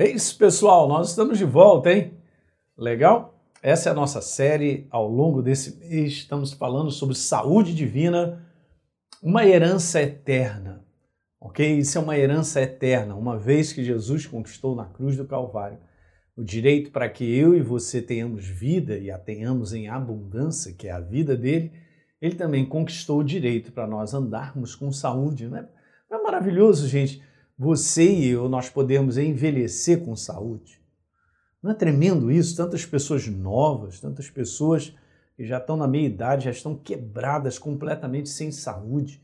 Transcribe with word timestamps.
É 0.00 0.08
isso, 0.08 0.38
pessoal. 0.38 0.88
Nós 0.88 1.10
estamos 1.10 1.36
de 1.36 1.44
volta, 1.44 1.92
hein? 1.92 2.14
Legal? 2.74 3.38
Essa 3.62 3.90
é 3.90 3.92
a 3.92 3.94
nossa 3.94 4.22
série. 4.22 4.86
Ao 4.90 5.06
longo 5.06 5.42
desse 5.42 5.76
mês, 5.76 6.12
estamos 6.12 6.54
falando 6.54 6.90
sobre 6.90 7.14
saúde 7.14 7.74
divina, 7.74 8.42
uma 9.22 9.44
herança 9.44 10.00
eterna. 10.00 10.82
Ok? 11.38 11.76
Isso 11.76 11.98
é 11.98 12.00
uma 12.00 12.16
herança 12.16 12.62
eterna, 12.62 13.14
uma 13.14 13.38
vez 13.38 13.74
que 13.74 13.84
Jesus 13.84 14.24
conquistou 14.24 14.74
na 14.74 14.86
cruz 14.86 15.18
do 15.18 15.26
Calvário 15.26 15.78
o 16.34 16.42
direito 16.42 16.90
para 16.90 17.06
que 17.06 17.36
eu 17.36 17.54
e 17.54 17.60
você 17.60 18.00
tenhamos 18.00 18.46
vida 18.46 18.96
e 18.96 19.10
a 19.10 19.18
tenhamos 19.18 19.74
em 19.74 19.90
abundância, 19.90 20.72
que 20.72 20.88
é 20.88 20.92
a 20.92 21.00
vida 21.00 21.36
dele, 21.36 21.72
ele 22.22 22.36
também 22.36 22.64
conquistou 22.64 23.18
o 23.18 23.24
direito 23.24 23.70
para 23.70 23.86
nós 23.86 24.14
andarmos 24.14 24.74
com 24.74 24.90
saúde. 24.90 25.46
Não 25.46 25.58
é, 25.58 25.68
não 26.10 26.20
é 26.20 26.22
maravilhoso, 26.22 26.88
gente? 26.88 27.22
Você 27.62 28.10
e 28.10 28.28
eu, 28.28 28.48
nós 28.48 28.70
podemos 28.70 29.18
envelhecer 29.18 30.02
com 30.02 30.16
saúde. 30.16 30.80
Não 31.62 31.72
é 31.72 31.74
tremendo 31.74 32.32
isso? 32.32 32.56
Tantas 32.56 32.86
pessoas 32.86 33.26
novas, 33.26 34.00
tantas 34.00 34.30
pessoas 34.30 34.96
que 35.36 35.44
já 35.44 35.58
estão 35.58 35.76
na 35.76 35.86
meia 35.86 36.06
idade, 36.06 36.46
já 36.46 36.50
estão 36.52 36.74
quebradas 36.74 37.58
completamente 37.58 38.30
sem 38.30 38.50
saúde. 38.50 39.22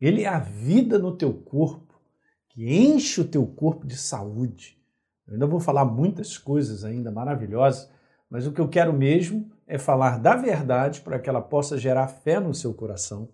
Ele 0.00 0.22
é 0.22 0.28
a 0.28 0.38
vida 0.38 0.98
no 0.98 1.14
teu 1.14 1.34
corpo, 1.34 2.00
que 2.48 2.74
enche 2.74 3.20
o 3.20 3.28
teu 3.28 3.46
corpo 3.46 3.86
de 3.86 3.98
saúde. 3.98 4.78
Eu 5.26 5.34
ainda 5.34 5.46
vou 5.46 5.60
falar 5.60 5.84
muitas 5.84 6.38
coisas 6.38 6.84
ainda 6.84 7.12
maravilhosas, 7.12 7.90
mas 8.30 8.46
o 8.46 8.52
que 8.52 8.62
eu 8.62 8.68
quero 8.68 8.94
mesmo 8.94 9.52
é 9.66 9.76
falar 9.76 10.18
da 10.18 10.34
verdade 10.36 11.02
para 11.02 11.18
que 11.18 11.28
ela 11.28 11.42
possa 11.42 11.76
gerar 11.76 12.08
fé 12.08 12.40
no 12.40 12.54
seu 12.54 12.72
coração 12.72 13.28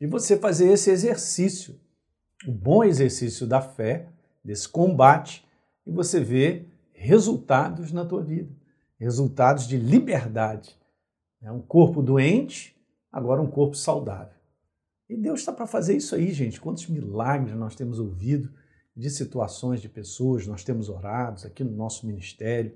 e 0.00 0.06
você 0.06 0.36
fazer 0.36 0.68
esse 0.68 0.92
exercício 0.92 1.74
o 2.46 2.52
bom 2.52 2.84
exercício 2.84 3.46
da 3.46 3.60
fé, 3.60 4.08
desse 4.44 4.68
combate, 4.68 5.44
e 5.86 5.90
você 5.90 6.20
vê 6.20 6.64
resultados 6.92 7.92
na 7.92 8.04
tua 8.04 8.22
vida, 8.22 8.50
resultados 8.98 9.66
de 9.66 9.76
liberdade. 9.76 10.76
É 11.40 11.50
um 11.50 11.60
corpo 11.60 12.02
doente, 12.02 12.76
agora 13.10 13.40
um 13.40 13.50
corpo 13.50 13.76
saudável. 13.76 14.36
E 15.08 15.16
Deus 15.16 15.40
está 15.40 15.52
para 15.52 15.66
fazer 15.66 15.96
isso 15.96 16.14
aí, 16.14 16.32
gente. 16.32 16.60
Quantos 16.60 16.86
milagres 16.86 17.54
nós 17.54 17.74
temos 17.74 17.98
ouvido 17.98 18.52
de 18.94 19.08
situações 19.08 19.80
de 19.80 19.88
pessoas, 19.88 20.46
nós 20.46 20.64
temos 20.64 20.88
orado 20.88 21.46
aqui 21.46 21.64
no 21.64 21.74
nosso 21.74 22.06
ministério, 22.06 22.74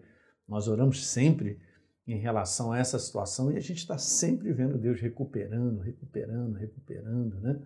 nós 0.48 0.69
oramos 0.69 1.06
sempre 1.06 1.59
em 2.06 2.17
relação 2.17 2.72
a 2.72 2.78
essa 2.78 2.98
situação 2.98 3.53
e 3.53 3.56
a 3.56 3.61
gente 3.61 3.78
está 3.78 3.98
sempre 3.98 4.53
vendo 4.53 4.78
Deus 4.78 5.00
recuperando, 5.00 5.81
recuperando, 5.81 6.55
recuperando, 6.55 7.41
né? 7.41 7.61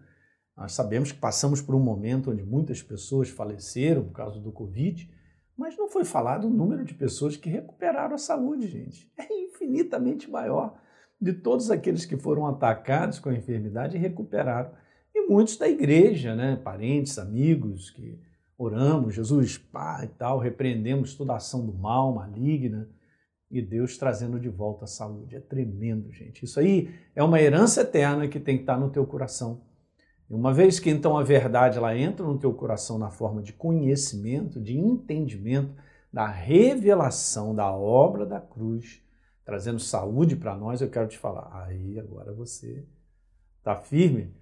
Nós 0.57 0.73
sabemos 0.73 1.13
que 1.13 1.19
passamos 1.19 1.61
por 1.61 1.75
um 1.75 1.81
momento 1.81 2.31
onde 2.31 2.43
muitas 2.43 2.83
pessoas 2.83 3.29
faleceram 3.29 4.05
por 4.05 4.13
causa 4.13 4.41
do 4.41 4.51
Covid, 4.51 5.11
mas 5.57 5.77
não 5.77 5.89
foi 5.89 6.05
falado 6.05 6.47
o 6.47 6.51
número 6.51 6.85
de 6.85 6.95
pessoas 6.95 7.37
que 7.37 7.51
recuperaram 7.51 8.15
a 8.15 8.19
saúde, 8.19 8.67
gente. 8.67 9.11
É 9.19 9.27
infinitamente 9.45 10.31
maior 10.31 10.79
de 11.21 11.33
todos 11.33 11.71
aqueles 11.71 12.05
que 12.05 12.17
foram 12.17 12.47
atacados 12.47 13.19
com 13.19 13.31
a 13.31 13.35
enfermidade 13.35 13.97
e 13.97 14.01
recuperaram. 14.01 14.71
E 15.15 15.27
muitos 15.27 15.57
da 15.57 15.69
igreja, 15.69 16.35
né? 16.35 16.57
parentes, 16.57 17.19
amigos, 17.19 17.91
que 17.91 18.21
oramos, 18.59 19.15
Jesus, 19.15 19.59
pá 19.59 20.03
e 20.05 20.09
tal, 20.09 20.39
repreendemos 20.39 21.15
toda 21.15 21.33
a 21.33 21.37
ação 21.37 21.65
do 21.65 21.73
mal, 21.73 22.15
maligna, 22.15 22.89
e 23.51 23.63
Deus 23.63 23.97
trazendo 23.97 24.41
de 24.41 24.49
volta 24.49 24.85
a 24.85 24.89
saúde. 24.89 25.37
É 25.37 25.41
tremendo, 25.41 26.11
gente. 26.13 26.45
Isso 26.45 26.59
aí 26.59 26.91
é 27.15 27.23
uma 27.23 27.41
herança 27.41 27.83
eterna 27.83 28.27
que 28.29 28.41
tem 28.41 28.57
que 28.57 28.63
estar 28.63 28.79
no 28.79 28.91
teu 28.91 29.07
coração. 29.07 29.63
Uma 30.29 30.53
vez 30.53 30.81
que 30.81 30.91
então 30.91 31.17
a 31.17 31.23
verdade 31.23 31.79
ela 31.79 31.97
entra 31.97 32.27
no 32.27 32.37
teu 32.37 32.53
coração 32.53 32.99
na 32.99 33.11
forma 33.11 33.41
de 33.41 33.53
conhecimento, 33.53 34.61
de 34.61 34.77
entendimento, 34.77 35.73
da 36.13 36.27
revelação 36.27 37.55
da 37.55 37.71
obra 37.71 38.27
da 38.27 38.41
cruz, 38.41 39.01
trazendo 39.45 39.79
saúde 39.79 40.35
para 40.35 40.57
nós, 40.57 40.81
eu 40.81 40.91
quero 40.91 41.07
te 41.07 41.17
falar, 41.17 41.65
aí 41.67 42.01
agora 42.01 42.33
você 42.33 42.85
está 43.59 43.77
firme 43.77 44.35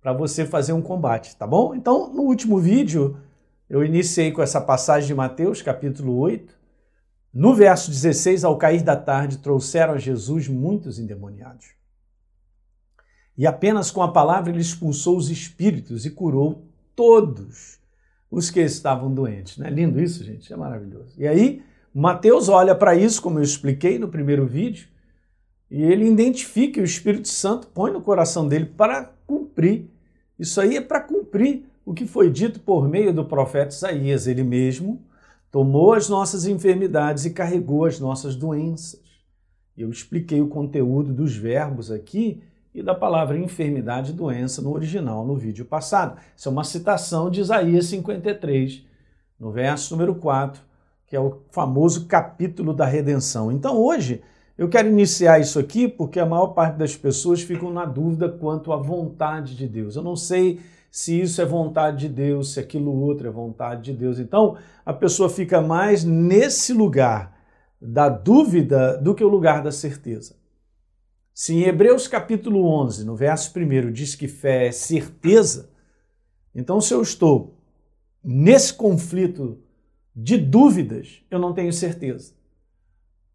para 0.00 0.12
você 0.12 0.44
fazer 0.44 0.72
um 0.72 0.82
combate, 0.82 1.36
tá 1.36 1.46
bom? 1.46 1.74
Então, 1.74 2.12
no 2.12 2.22
último 2.22 2.58
vídeo, 2.58 3.18
eu 3.68 3.84
iniciei 3.84 4.32
com 4.32 4.42
essa 4.42 4.60
passagem 4.60 5.06
de 5.06 5.14
Mateus, 5.14 5.62
capítulo 5.62 6.18
8. 6.18 6.58
No 7.32 7.54
verso 7.54 7.90
16, 7.90 8.44
ao 8.44 8.58
cair 8.58 8.82
da 8.82 8.96
tarde, 8.96 9.38
trouxeram 9.38 9.94
a 9.94 9.98
Jesus 9.98 10.48
muitos 10.48 10.98
endemoniados. 10.98 11.79
E 13.40 13.46
apenas 13.46 13.90
com 13.90 14.02
a 14.02 14.12
palavra 14.12 14.50
ele 14.50 14.60
expulsou 14.60 15.16
os 15.16 15.30
espíritos 15.30 16.04
e 16.04 16.10
curou 16.10 16.62
todos 16.94 17.78
os 18.30 18.50
que 18.50 18.60
estavam 18.60 19.10
doentes. 19.10 19.56
Não 19.56 19.66
é 19.66 19.70
lindo 19.70 19.98
isso, 19.98 20.22
gente? 20.22 20.52
É 20.52 20.56
maravilhoso. 20.56 21.14
E 21.16 21.26
aí, 21.26 21.62
Mateus 21.94 22.50
olha 22.50 22.74
para 22.74 22.94
isso, 22.94 23.22
como 23.22 23.38
eu 23.38 23.42
expliquei 23.42 23.98
no 23.98 24.08
primeiro 24.08 24.46
vídeo, 24.46 24.88
e 25.70 25.82
ele 25.82 26.06
identifica 26.06 26.82
o 26.82 26.84
Espírito 26.84 27.28
Santo 27.28 27.68
põe 27.68 27.90
no 27.90 28.02
coração 28.02 28.46
dele 28.46 28.66
para 28.66 29.10
cumprir. 29.26 29.88
Isso 30.38 30.60
aí 30.60 30.76
é 30.76 30.80
para 30.82 31.00
cumprir 31.00 31.64
o 31.82 31.94
que 31.94 32.06
foi 32.06 32.30
dito 32.30 32.60
por 32.60 32.86
meio 32.86 33.10
do 33.10 33.24
profeta 33.24 33.74
Isaías. 33.74 34.26
Ele 34.26 34.44
mesmo 34.44 35.02
tomou 35.50 35.94
as 35.94 36.10
nossas 36.10 36.44
enfermidades 36.44 37.24
e 37.24 37.30
carregou 37.30 37.86
as 37.86 37.98
nossas 37.98 38.36
doenças. 38.36 39.00
Eu 39.74 39.88
expliquei 39.88 40.42
o 40.42 40.48
conteúdo 40.48 41.14
dos 41.14 41.34
verbos 41.34 41.90
aqui 41.90 42.42
e 42.74 42.82
da 42.82 42.94
palavra 42.94 43.38
enfermidade 43.38 44.10
e 44.10 44.14
doença 44.14 44.62
no 44.62 44.72
original 44.72 45.24
no 45.24 45.36
vídeo 45.36 45.64
passado. 45.64 46.18
Isso 46.36 46.48
é 46.48 46.52
uma 46.52 46.64
citação 46.64 47.30
de 47.30 47.40
Isaías 47.40 47.86
53, 47.86 48.84
no 49.38 49.50
verso 49.50 49.94
número 49.94 50.14
4, 50.14 50.62
que 51.06 51.16
é 51.16 51.20
o 51.20 51.40
famoso 51.50 52.06
capítulo 52.06 52.72
da 52.72 52.84
redenção. 52.84 53.50
Então 53.50 53.76
hoje 53.76 54.22
eu 54.56 54.68
quero 54.68 54.88
iniciar 54.88 55.40
isso 55.40 55.58
aqui 55.58 55.88
porque 55.88 56.20
a 56.20 56.26
maior 56.26 56.48
parte 56.48 56.76
das 56.76 56.94
pessoas 56.94 57.42
ficam 57.42 57.72
na 57.72 57.84
dúvida 57.84 58.28
quanto 58.28 58.72
à 58.72 58.76
vontade 58.76 59.56
de 59.56 59.66
Deus. 59.66 59.96
Eu 59.96 60.02
não 60.02 60.14
sei 60.14 60.60
se 60.90 61.20
isso 61.20 61.40
é 61.40 61.44
vontade 61.44 62.08
de 62.08 62.08
Deus, 62.08 62.52
se 62.52 62.60
aquilo 62.60 62.92
outro 62.92 63.26
é 63.26 63.30
vontade 63.30 63.82
de 63.82 63.92
Deus. 63.92 64.18
Então 64.18 64.56
a 64.84 64.92
pessoa 64.92 65.28
fica 65.28 65.60
mais 65.60 66.04
nesse 66.04 66.72
lugar 66.72 67.38
da 67.80 68.08
dúvida 68.08 68.98
do 68.98 69.14
que 69.14 69.24
o 69.24 69.28
lugar 69.28 69.62
da 69.62 69.72
certeza. 69.72 70.39
Se 71.40 71.54
em 71.54 71.62
Hebreus 71.62 72.06
capítulo 72.06 72.66
11, 72.66 73.02
no 73.06 73.16
verso 73.16 73.50
1, 73.58 73.90
diz 73.92 74.14
que 74.14 74.28
fé 74.28 74.66
é 74.66 74.72
certeza, 74.72 75.70
então 76.54 76.82
se 76.82 76.92
eu 76.92 77.00
estou 77.00 77.54
nesse 78.22 78.74
conflito 78.74 79.58
de 80.14 80.36
dúvidas, 80.36 81.22
eu 81.30 81.38
não 81.38 81.54
tenho 81.54 81.72
certeza. 81.72 82.34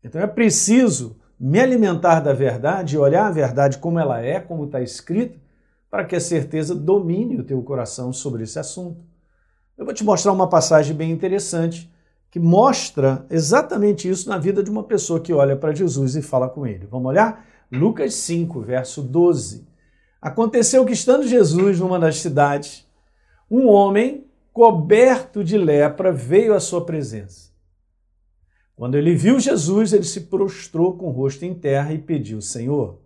Então 0.03 0.21
é 0.21 0.27
preciso 0.27 1.19
me 1.39 1.59
alimentar 1.59 2.19
da 2.19 2.31
verdade, 2.31 2.95
olhar 2.95 3.25
a 3.25 3.31
verdade 3.31 3.79
como 3.79 3.97
ela 3.97 4.22
é, 4.22 4.39
como 4.39 4.66
está 4.66 4.81
escrito, 4.81 5.39
para 5.89 6.05
que 6.05 6.16
a 6.16 6.22
certeza 6.22 6.75
domine 6.75 7.39
o 7.39 7.43
teu 7.43 7.59
coração 7.63 8.13
sobre 8.13 8.43
esse 8.43 8.59
assunto. 8.59 9.03
Eu 9.75 9.83
vou 9.83 9.95
te 9.95 10.03
mostrar 10.03 10.31
uma 10.31 10.47
passagem 10.47 10.95
bem 10.95 11.09
interessante 11.09 11.91
que 12.29 12.39
mostra 12.39 13.25
exatamente 13.31 14.07
isso 14.07 14.29
na 14.29 14.37
vida 14.37 14.61
de 14.61 14.69
uma 14.69 14.83
pessoa 14.83 15.19
que 15.19 15.33
olha 15.33 15.55
para 15.55 15.73
Jesus 15.73 16.16
e 16.16 16.22
fala 16.22 16.47
com 16.47 16.67
ele. 16.67 16.85
Vamos 16.85 17.09
olhar? 17.09 17.54
Lucas 17.72 18.14
5, 18.16 18.62
verso 18.62 19.02
12. 19.02 19.68
Aconteceu 20.22 20.86
que, 20.86 20.94
estando 20.94 21.28
Jesus 21.28 21.80
numa 21.80 22.00
das 22.00 22.18
cidades, 22.18 22.88
um 23.50 23.68
homem 23.68 24.26
coberto 24.52 25.44
de 25.44 25.58
lepra 25.58 26.12
veio 26.12 26.53
à 26.53 26.59
sua 26.59 26.86
presença. 26.86 27.52
Quando 28.76 28.96
ele 28.96 29.16
viu 29.16 29.40
Jesus, 29.40 29.94
ele 29.94 30.03
se 30.03 30.22
prostrou 30.22 30.98
com 30.98 31.08
o 31.08 31.12
rosto 31.12 31.46
em 31.46 31.53
terra 31.53 31.94
e 31.94 31.98
pediu: 31.98 32.42
Senhor. 32.42 33.00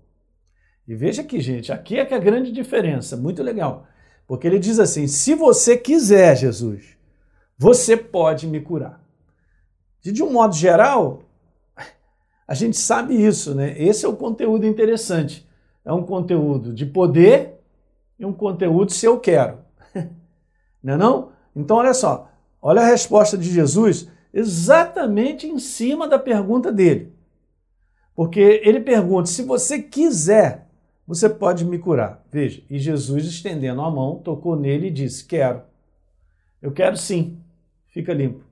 E 0.88 0.96
veja 0.96 1.22
aqui, 1.22 1.40
gente, 1.40 1.72
aqui 1.72 1.98
é 1.98 2.06
que 2.06 2.14
é 2.14 2.18
a 2.18 2.22
grande 2.22 2.52
diferença, 2.52 3.16
muito 3.16 3.44
legal. 3.44 3.86
Porque 4.26 4.48
ele 4.48 4.58
diz 4.58 4.80
assim: 4.80 5.08
se 5.08 5.36
você 5.36 5.78
quiser, 5.78 6.36
Jesus, 6.36 6.98
você 7.58 7.96
pode 7.96 8.48
me 8.48 8.60
curar. 8.60 9.04
E 10.04 10.12
de 10.12 10.24
um 10.24 10.32
modo 10.32 10.56
geral, 10.56 11.24
a 12.50 12.56
gente 12.56 12.78
sabe 12.78 13.14
isso, 13.14 13.54
né? 13.54 13.80
Esse 13.80 14.08
é 14.08 14.10
o 14.10 14.16
conteúdo 14.16 14.66
interessante. 14.66 15.48
É 15.86 15.94
um 15.94 16.02
conteúdo 16.02 16.74
de 16.74 16.84
poder 16.84 17.60
e 18.18 18.26
um 18.26 18.34
conteúdo 18.34 18.92
se 18.92 19.06
eu 19.06 19.20
quero. 19.20 19.60
não 20.82 20.94
é 20.96 20.98
não? 20.98 21.32
Então 21.56 21.78
olha 21.78 21.94
só, 21.94 22.28
olha 22.60 22.82
a 22.82 22.88
resposta 22.88 23.38
de 23.38 23.52
Jesus 23.52 24.10
exatamente 24.34 25.46
em 25.46 25.60
cima 25.60 26.08
da 26.08 26.18
pergunta 26.18 26.72
dele. 26.72 27.14
Porque 28.16 28.40
ele 28.64 28.80
pergunta: 28.80 29.30
se 29.30 29.44
você 29.44 29.80
quiser, 29.80 30.68
você 31.06 31.30
pode 31.30 31.64
me 31.64 31.78
curar. 31.78 32.26
Veja, 32.32 32.64
e 32.68 32.80
Jesus, 32.80 33.26
estendendo 33.26 33.82
a 33.82 33.92
mão, 33.92 34.24
tocou 34.24 34.56
nele 34.56 34.88
e 34.88 34.92
disse: 34.92 35.24
Quero. 35.24 35.62
Eu 36.60 36.72
quero 36.72 36.98
sim. 36.98 37.40
Fica 37.90 38.12
limpo. 38.12 38.44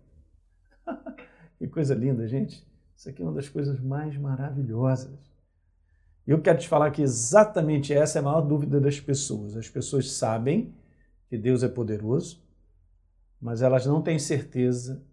que 1.58 1.68
coisa 1.68 1.96
linda, 1.96 2.28
gente. 2.28 2.68
Isso 2.98 3.10
aqui 3.10 3.22
é 3.22 3.26
uma 3.26 3.34
das 3.34 3.48
coisas 3.48 3.80
mais 3.80 4.18
maravilhosas. 4.18 5.20
E 6.26 6.32
eu 6.32 6.42
quero 6.42 6.58
te 6.58 6.68
falar 6.68 6.90
que 6.90 7.04
exatamente 7.04 7.94
essa 7.94 8.18
é 8.18 8.22
a 8.22 8.24
maior 8.24 8.42
dúvida 8.42 8.82
das 8.82 9.00
pessoas. 9.00 9.56
As 9.56 9.70
pessoas 9.70 10.12
sabem 10.14 10.74
que 11.30 11.38
Deus 11.38 11.62
é 11.62 11.68
poderoso, 11.68 12.42
mas 13.40 13.62
elas 13.62 13.86
não 13.86 14.02
têm 14.02 14.18
certeza 14.18 15.04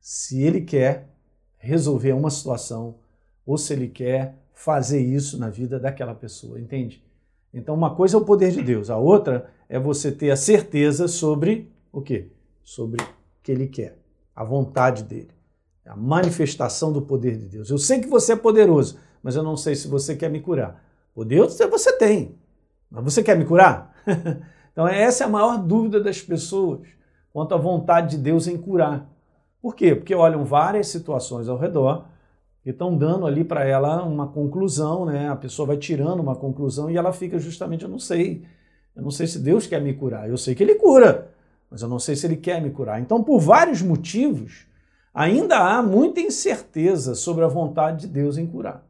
se 0.00 0.40
ele 0.40 0.62
quer 0.62 1.14
resolver 1.58 2.14
uma 2.14 2.30
situação 2.30 2.98
ou 3.44 3.58
se 3.58 3.74
ele 3.74 3.88
quer 3.88 4.38
fazer 4.54 5.00
isso 5.00 5.38
na 5.38 5.50
vida 5.50 5.78
daquela 5.78 6.14
pessoa, 6.14 6.58
entende? 6.58 7.04
Então, 7.52 7.74
uma 7.74 7.94
coisa 7.94 8.16
é 8.16 8.20
o 8.20 8.24
poder 8.24 8.52
de 8.52 8.62
Deus, 8.62 8.88
a 8.88 8.96
outra 8.96 9.50
é 9.68 9.78
você 9.78 10.10
ter 10.10 10.30
a 10.30 10.36
certeza 10.36 11.08
sobre 11.08 11.70
o 11.92 12.00
quê? 12.00 12.30
Sobre 12.62 13.02
o 13.02 13.08
que 13.42 13.52
ele 13.52 13.66
quer, 13.66 13.98
a 14.34 14.42
vontade 14.42 15.02
dele, 15.02 15.35
a 15.86 15.96
manifestação 15.96 16.92
do 16.92 17.02
poder 17.02 17.36
de 17.36 17.46
Deus. 17.46 17.70
Eu 17.70 17.78
sei 17.78 18.00
que 18.00 18.08
você 18.08 18.32
é 18.32 18.36
poderoso, 18.36 18.98
mas 19.22 19.36
eu 19.36 19.42
não 19.42 19.56
sei 19.56 19.74
se 19.74 19.88
você 19.88 20.14
quer 20.16 20.30
me 20.30 20.40
curar. 20.40 20.82
Poder 21.14 21.40
você 21.46 21.92
tem, 21.96 22.34
mas 22.90 23.04
você 23.04 23.22
quer 23.22 23.38
me 23.38 23.44
curar? 23.44 23.94
então, 24.72 24.86
essa 24.86 25.24
é 25.24 25.26
a 25.26 25.30
maior 25.30 25.58
dúvida 25.58 26.00
das 26.00 26.20
pessoas 26.20 26.86
quanto 27.32 27.54
à 27.54 27.58
vontade 27.58 28.16
de 28.16 28.22
Deus 28.22 28.46
em 28.46 28.56
curar. 28.56 29.10
Por 29.60 29.74
quê? 29.74 29.94
Porque 29.94 30.14
olham 30.14 30.44
várias 30.44 30.88
situações 30.88 31.48
ao 31.48 31.58
redor 31.58 32.06
e 32.64 32.70
estão 32.70 32.96
dando 32.96 33.26
ali 33.26 33.44
para 33.44 33.64
ela 33.64 34.02
uma 34.04 34.26
conclusão, 34.26 35.04
né? 35.04 35.28
A 35.28 35.36
pessoa 35.36 35.66
vai 35.66 35.76
tirando 35.76 36.20
uma 36.20 36.34
conclusão 36.34 36.90
e 36.90 36.96
ela 36.96 37.12
fica 37.12 37.38
justamente, 37.38 37.84
eu 37.84 37.88
não 37.88 37.98
sei. 37.98 38.44
Eu 38.94 39.02
não 39.02 39.10
sei 39.10 39.26
se 39.26 39.38
Deus 39.38 39.66
quer 39.66 39.80
me 39.80 39.92
curar. 39.92 40.28
Eu 40.28 40.36
sei 40.36 40.54
que 40.54 40.62
ele 40.62 40.74
cura, 40.74 41.30
mas 41.70 41.82
eu 41.82 41.88
não 41.88 41.98
sei 41.98 42.16
se 42.16 42.26
ele 42.26 42.36
quer 42.36 42.60
me 42.60 42.70
curar. 42.70 43.00
Então, 43.00 43.22
por 43.22 43.38
vários 43.38 43.82
motivos, 43.82 44.66
ainda 45.16 45.56
há 45.58 45.82
muita 45.82 46.20
incerteza 46.20 47.14
sobre 47.14 47.42
a 47.42 47.48
vontade 47.48 48.02
de 48.02 48.06
Deus 48.06 48.36
em 48.36 48.46
curar. 48.46 48.86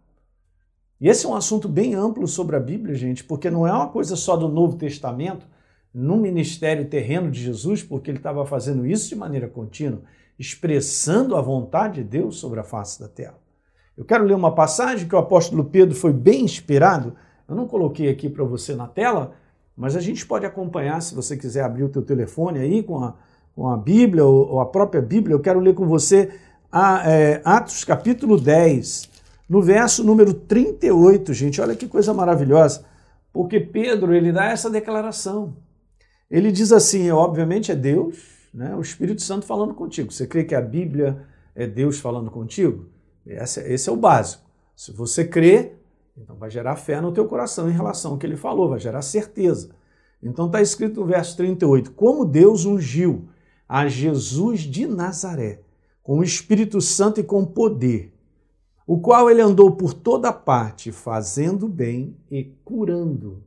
E 1.00 1.08
esse 1.08 1.24
é 1.24 1.28
um 1.28 1.36
assunto 1.36 1.68
bem 1.68 1.94
amplo 1.94 2.26
sobre 2.26 2.56
a 2.56 2.60
Bíblia, 2.60 2.96
gente, 2.96 3.22
porque 3.22 3.48
não 3.48 3.64
é 3.64 3.72
uma 3.72 3.88
coisa 3.88 4.16
só 4.16 4.36
do 4.36 4.48
Novo 4.48 4.76
Testamento, 4.76 5.46
no 5.94 6.16
ministério 6.16 6.84
terreno 6.88 7.30
de 7.30 7.40
Jesus, 7.40 7.82
porque 7.84 8.10
ele 8.10 8.18
estava 8.18 8.44
fazendo 8.44 8.84
isso 8.84 9.08
de 9.08 9.14
maneira 9.14 9.46
contínua, 9.46 10.00
expressando 10.36 11.36
a 11.36 11.40
vontade 11.40 12.02
de 12.02 12.08
Deus 12.08 12.38
sobre 12.38 12.58
a 12.58 12.64
face 12.64 12.98
da 12.98 13.08
terra. 13.08 13.38
Eu 13.96 14.04
quero 14.04 14.24
ler 14.24 14.34
uma 14.34 14.52
passagem 14.52 15.06
que 15.06 15.14
o 15.14 15.18
apóstolo 15.18 15.64
Pedro 15.64 15.94
foi 15.94 16.12
bem 16.12 16.42
inspirado. 16.44 17.14
Eu 17.48 17.54
não 17.54 17.68
coloquei 17.68 18.10
aqui 18.10 18.28
para 18.28 18.44
você 18.44 18.74
na 18.74 18.88
tela, 18.88 19.32
mas 19.76 19.94
a 19.94 20.00
gente 20.00 20.26
pode 20.26 20.44
acompanhar 20.44 21.00
se 21.00 21.14
você 21.14 21.36
quiser 21.36 21.62
abrir 21.62 21.84
o 21.84 21.88
teu 21.88 22.02
telefone 22.02 22.58
aí 22.58 22.82
com 22.82 23.02
a, 23.02 23.14
com 23.56 23.70
a 23.70 23.76
Bíblia 23.76 24.22
ou, 24.22 24.60
a 24.60 24.66
própria 24.66 25.00
Bíblia. 25.00 25.34
Eu 25.34 25.40
quero 25.40 25.58
ler 25.58 25.74
com 25.74 25.86
você 25.86 26.30
é, 27.06 27.40
Atos 27.42 27.84
capítulo 27.84 28.38
10, 28.38 29.08
no 29.48 29.62
verso 29.62 30.04
número 30.04 30.34
38, 30.34 31.32
gente. 31.32 31.60
Olha 31.60 31.74
que 31.74 31.88
coisa 31.88 32.12
maravilhosa, 32.12 32.84
porque 33.32 33.58
Pedro 33.58 34.14
ele 34.14 34.30
dá 34.30 34.44
essa 34.44 34.68
declaração. 34.68 35.56
Ele 36.30 36.52
diz 36.52 36.70
assim, 36.70 37.10
obviamente 37.10 37.72
é 37.72 37.74
Deus, 37.74 38.18
né, 38.52 38.74
o 38.76 38.82
Espírito 38.82 39.22
Santo 39.22 39.46
falando 39.46 39.72
contigo. 39.72 40.12
Você 40.12 40.26
crê 40.26 40.44
que 40.44 40.54
a 40.54 40.60
Bíblia 40.60 41.24
é 41.54 41.66
Deus 41.66 41.98
falando 41.98 42.30
contigo? 42.30 42.90
Esse, 43.24 43.60
esse 43.60 43.88
é 43.88 43.92
o 43.92 43.96
básico. 43.96 44.44
Se 44.74 44.92
você 44.92 45.24
crê, 45.24 45.72
então 46.18 46.36
vai 46.36 46.50
gerar 46.50 46.76
fé 46.76 47.00
no 47.00 47.12
teu 47.12 47.24
coração 47.24 47.70
em 47.70 47.72
relação 47.72 48.12
ao 48.12 48.18
que 48.18 48.26
ele 48.26 48.36
falou, 48.36 48.68
vai 48.68 48.78
gerar 48.78 49.00
certeza. 49.00 49.70
Então 50.22 50.46
está 50.46 50.60
escrito 50.60 51.00
no 51.00 51.06
verso 51.06 51.36
38: 51.36 51.92
Como 51.92 52.24
Deus 52.24 52.66
ungiu 52.66 53.28
a 53.68 53.88
Jesus 53.88 54.60
de 54.60 54.86
Nazaré, 54.86 55.60
com 56.02 56.18
o 56.18 56.22
Espírito 56.22 56.80
Santo 56.80 57.20
e 57.20 57.24
com 57.24 57.44
poder, 57.44 58.12
o 58.86 59.00
qual 59.00 59.30
ele 59.30 59.40
andou 59.40 59.72
por 59.72 59.92
toda 59.92 60.32
parte, 60.32 60.92
fazendo 60.92 61.68
bem 61.68 62.16
e 62.30 62.44
curando. 62.64 63.42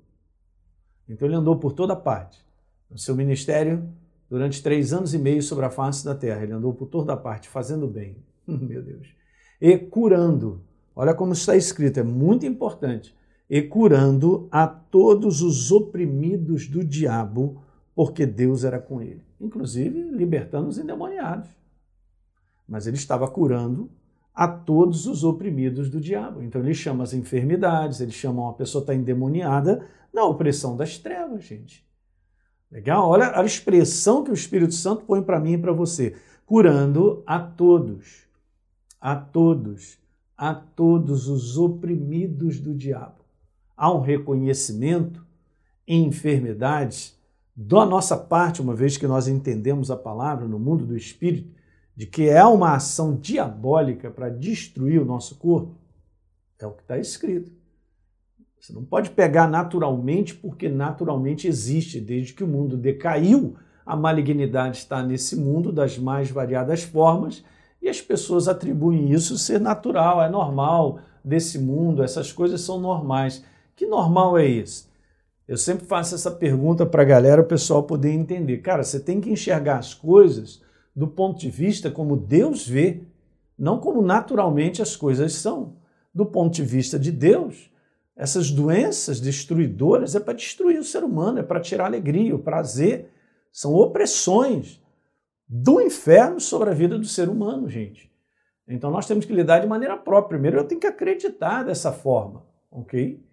Então 1.07 1.27
ele 1.27 1.35
andou 1.35 1.57
por 1.57 1.73
toda 1.73 1.95
parte. 1.95 2.43
No 2.91 2.97
seu 2.97 3.15
ministério, 3.15 3.87
durante 4.29 4.61
três 4.61 4.91
anos 4.91 5.13
e 5.13 5.17
meio 5.17 5.41
sobre 5.41 5.65
a 5.65 5.69
face 5.69 6.03
da 6.03 6.13
terra, 6.13 6.43
ele 6.43 6.51
andou 6.51 6.73
por 6.73 6.87
toda 6.87 7.15
parte, 7.15 7.47
fazendo 7.47 7.87
bem. 7.87 8.17
Meu 8.45 8.83
Deus 8.83 9.19
e 9.59 9.77
curando. 9.77 10.61
Olha 10.95 11.13
como 11.13 11.33
está 11.33 11.55
escrito, 11.55 11.99
é 11.99 12.03
muito 12.03 12.45
importante. 12.45 13.15
E 13.49 13.61
curando 13.61 14.47
a 14.51 14.67
todos 14.67 15.41
os 15.41 15.71
oprimidos 15.71 16.67
do 16.67 16.83
diabo, 16.83 17.63
porque 17.99 18.25
Deus 18.25 18.63
era 18.63 18.79
com 18.79 19.01
ele. 19.01 19.21
Inclusive 19.41 20.03
libertando 20.03 20.69
os 20.69 20.77
endemoniados. 20.77 21.49
Mas 22.65 22.87
ele 22.87 22.95
estava 22.95 23.27
curando 23.27 23.91
a 24.33 24.47
todos 24.47 25.05
os 25.05 25.25
oprimidos 25.25 25.89
do 25.89 25.99
diabo. 25.99 26.41
Então 26.41 26.61
ele 26.61 26.73
chama 26.73 27.03
as 27.03 27.11
enfermidades, 27.11 27.99
ele 27.99 28.13
chama 28.13 28.43
uma 28.43 28.53
pessoa 28.53 28.81
que 28.81 28.89
está 28.89 28.95
endemoniada 28.95 29.85
na 30.13 30.23
opressão 30.23 30.77
das 30.77 30.97
trevas, 30.97 31.43
gente. 31.43 31.85
Legal? 32.71 33.05
Olha 33.05 33.37
a 33.37 33.43
expressão 33.43 34.23
que 34.23 34.31
o 34.31 34.33
Espírito 34.33 34.75
Santo 34.75 35.03
põe 35.03 35.21
para 35.21 35.37
mim 35.37 35.55
e 35.55 35.57
para 35.57 35.73
você. 35.73 36.15
Curando 36.45 37.21
a 37.27 37.37
todos 37.37 38.29
a 39.01 39.13
todos, 39.13 39.99
a 40.37 40.55
todos 40.55 41.27
os 41.27 41.57
oprimidos 41.57 42.61
do 42.61 42.73
diabo. 42.73 43.25
Há 43.75 43.93
um 43.93 43.99
reconhecimento 43.99 45.21
em 45.85 46.05
enfermidades 46.05 47.18
da 47.61 47.85
nossa 47.85 48.15
parte, 48.15 48.61
uma 48.61 48.73
vez 48.73 48.95
que 48.95 49.05
nós 49.05 49.27
entendemos 49.27 49.91
a 49.91 49.97
palavra 49.97 50.47
no 50.47 50.57
mundo 50.57 50.85
do 50.85 50.95
espírito, 50.95 51.53
de 51.93 52.05
que 52.05 52.29
é 52.29 52.45
uma 52.45 52.73
ação 52.73 53.17
diabólica 53.17 54.09
para 54.09 54.29
destruir 54.29 55.01
o 55.01 55.05
nosso 55.05 55.35
corpo. 55.35 55.75
É 56.57 56.65
o 56.65 56.71
que 56.71 56.83
está 56.83 56.97
escrito. 56.97 57.51
Você 58.57 58.71
não 58.71 58.85
pode 58.85 59.09
pegar 59.09 59.45
naturalmente, 59.45 60.33
porque 60.33 60.69
naturalmente 60.69 61.49
existe. 61.49 61.99
Desde 61.99 62.33
que 62.33 62.45
o 62.45 62.47
mundo 62.47 62.77
decaiu, 62.77 63.57
a 63.85 63.93
malignidade 63.93 64.77
está 64.77 65.03
nesse 65.03 65.35
mundo 65.35 65.73
das 65.73 65.97
mais 65.97 66.31
variadas 66.31 66.83
formas 66.83 67.43
e 67.81 67.89
as 67.89 68.01
pessoas 68.01 68.47
atribuem 68.47 69.11
isso 69.11 69.37
ser 69.37 69.59
natural, 69.59 70.21
é 70.21 70.29
normal 70.29 70.99
desse 71.21 71.59
mundo, 71.59 72.03
essas 72.03 72.31
coisas 72.31 72.61
são 72.61 72.79
normais. 72.79 73.43
Que 73.75 73.85
normal 73.85 74.37
é 74.37 74.45
isso? 74.45 74.88
Eu 75.49 75.57
sempre 75.57 75.83
faço 75.83 76.13
essa 76.13 76.29
pergunta 76.29 76.85
para 76.85 77.01
a 77.01 77.05
galera, 77.05 77.41
o 77.41 77.45
pessoal 77.45 77.81
poder 77.81 78.11
entender. 78.11 78.59
Cara, 78.59 78.83
você 78.83 78.99
tem 78.99 79.19
que 79.19 79.31
enxergar 79.31 79.79
as 79.79 79.95
coisas 79.95 80.61
do 80.95 81.07
ponto 81.07 81.39
de 81.39 81.49
vista 81.49 81.89
como 81.89 82.15
Deus 82.15 82.67
vê, 82.67 83.01
não 83.57 83.79
como 83.79 83.99
naturalmente 83.99 84.79
as 84.79 84.95
coisas 84.95 85.33
são. 85.33 85.77
Do 86.13 86.23
ponto 86.23 86.53
de 86.53 86.61
vista 86.61 86.99
de 86.99 87.11
Deus, 87.11 87.71
essas 88.15 88.51
doenças 88.51 89.19
destruidoras 89.19 90.13
é 90.13 90.19
para 90.19 90.35
destruir 90.35 90.77
o 90.77 90.83
ser 90.83 91.03
humano, 91.03 91.39
é 91.39 91.43
para 91.43 91.59
tirar 91.59 91.85
alegria, 91.85 92.35
o 92.35 92.43
prazer, 92.43 93.09
são 93.51 93.73
opressões 93.73 94.79
do 95.47 95.81
inferno 95.81 96.39
sobre 96.39 96.69
a 96.69 96.75
vida 96.75 96.95
do 96.95 97.07
ser 97.07 97.27
humano, 97.27 97.67
gente. 97.67 98.11
Então 98.67 98.91
nós 98.91 99.07
temos 99.07 99.25
que 99.25 99.33
lidar 99.33 99.57
de 99.57 99.67
maneira 99.67 99.97
própria. 99.97 100.37
Primeiro 100.37 100.57
eu 100.57 100.67
tenho 100.67 100.79
que 100.79 100.85
acreditar 100.85 101.63
dessa 101.63 101.91
forma, 101.91 102.45
ok? 102.69 103.27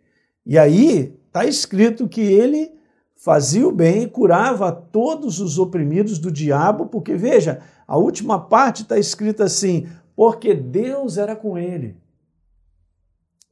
E 0.47 0.57
aí 0.57 1.19
está 1.27 1.45
escrito 1.45 2.09
que 2.09 2.21
ele 2.21 2.73
fazia 3.17 3.67
o 3.67 3.73
bem 3.73 4.05
e 4.05 4.09
curava 4.09 4.71
todos 4.71 5.41
os 5.41 5.59
oprimidos 5.59 6.21
do 6.21 6.31
diabo, 6.31 6.87
porque 6.87 7.17
veja, 7.17 7.61
a 7.87 7.99
última 7.99 8.39
parte 8.39 8.83
está 8.83 8.97
escrita 8.97 9.45
assim: 9.45 9.89
porque 10.15 10.55
Deus 10.55 11.19
era 11.19 11.35
com 11.35 11.59
ele. 11.59 12.01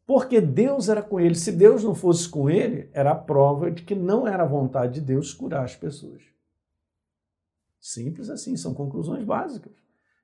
Porque 0.07 0.41
Deus 0.41 0.89
era 0.89 1.03
com 1.03 1.19
ele. 1.19 1.35
Se 1.35 1.51
Deus 1.51 1.83
não 1.83 1.95
fosse 1.95 2.29
com 2.29 2.49
ele, 2.49 2.89
era 2.93 3.11
a 3.11 3.17
prova 3.17 3.71
de 3.71 3.83
que 3.83 3.95
não 3.95 4.29
era 4.29 4.45
a 4.45 4.47
vontade 4.47 4.95
de 4.95 5.01
Deus 5.01 5.33
curar 5.33 5.65
as 5.65 5.75
pessoas. 5.75 6.23
Simples 7.81 8.31
assim, 8.31 8.57
são 8.57 8.73
conclusões 8.73 9.25
básicas. 9.25 9.73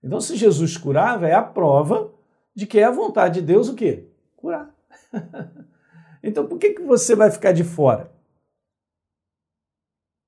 Então, 0.03 0.21
se 0.21 0.37
Jesus 0.37 0.77
curava, 0.77 1.27
é 1.27 1.35
a 1.35 1.43
prova 1.43 2.13
de 2.55 2.67
que 2.67 2.79
é 2.79 2.85
a 2.85 2.91
vontade 2.91 3.41
de 3.41 3.47
Deus 3.47 3.69
o 3.69 3.75
quê? 3.75 4.07
Curar. 4.37 4.75
então, 6.23 6.47
por 6.47 6.59
que, 6.59 6.75
que 6.75 6.83
você 6.83 7.15
vai 7.15 7.31
ficar 7.31 7.53
de 7.53 7.65
fora? 7.65 8.13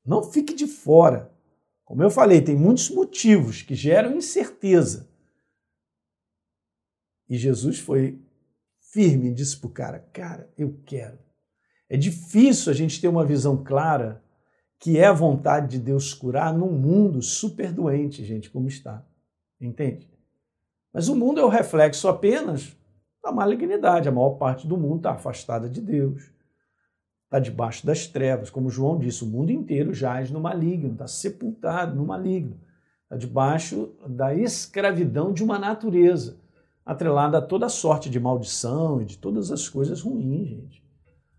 Não 0.04 0.22
fique 0.22 0.54
de 0.54 0.66
fora. 0.66 1.30
Como 1.84 2.02
eu 2.02 2.10
falei, 2.10 2.40
tem 2.40 2.56
muitos 2.56 2.90
motivos 2.90 3.62
que 3.62 3.74
geram 3.74 4.16
incerteza. 4.16 5.08
E 7.28 7.36
Jesus 7.36 7.78
foi 7.78 8.20
firme 8.92 9.28
e 9.28 9.34
disse 9.34 9.58
para 9.58 9.68
o 9.68 9.72
cara: 9.72 9.98
Cara, 10.12 10.52
eu 10.56 10.80
quero. 10.84 11.18
É 11.88 11.96
difícil 11.96 12.72
a 12.72 12.74
gente 12.74 13.00
ter 13.00 13.08
uma 13.08 13.24
visão 13.24 13.62
clara 13.62 14.22
que 14.78 14.98
é 14.98 15.06
a 15.06 15.12
vontade 15.12 15.68
de 15.68 15.78
Deus 15.78 16.12
curar 16.12 16.52
num 16.52 16.72
mundo 16.72 17.22
super 17.22 17.72
doente, 17.72 18.24
gente, 18.24 18.50
como 18.50 18.66
está. 18.66 19.06
Entende? 19.60 20.10
Mas 20.92 21.08
o 21.08 21.14
mundo 21.14 21.40
é 21.40 21.44
o 21.44 21.48
reflexo 21.48 22.08
apenas 22.08 22.76
da 23.22 23.32
malignidade. 23.32 24.08
A 24.08 24.12
maior 24.12 24.30
parte 24.30 24.66
do 24.66 24.76
mundo 24.76 24.96
está 24.96 25.12
afastada 25.12 25.68
de 25.68 25.80
Deus, 25.80 26.30
está 27.24 27.38
debaixo 27.38 27.86
das 27.86 28.06
trevas. 28.06 28.50
Como 28.50 28.70
João 28.70 28.98
disse, 28.98 29.24
o 29.24 29.26
mundo 29.26 29.52
inteiro 29.52 29.94
jaz 29.94 30.30
no 30.30 30.40
maligno, 30.40 30.92
está 30.92 31.06
sepultado 31.06 31.94
no 31.94 32.04
maligno, 32.04 32.58
está 33.04 33.16
debaixo 33.16 33.94
da 34.06 34.34
escravidão 34.34 35.32
de 35.32 35.44
uma 35.44 35.58
natureza, 35.58 36.40
atrelada 36.84 37.38
a 37.38 37.42
toda 37.42 37.68
sorte 37.68 38.10
de 38.10 38.18
maldição 38.18 39.00
e 39.00 39.04
de 39.04 39.16
todas 39.18 39.52
as 39.52 39.68
coisas 39.68 40.00
ruins, 40.00 40.48
gente. 40.48 40.82